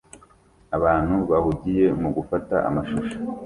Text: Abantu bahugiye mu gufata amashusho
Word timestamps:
Abantu 0.77 1.15
bahugiye 1.31 1.85
mu 2.01 2.09
gufata 2.15 2.55
amashusho 2.69 3.15